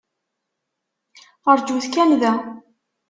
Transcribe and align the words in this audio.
Aṛǧut 1.51 1.85
kan 1.93 2.11
da. 2.21 2.33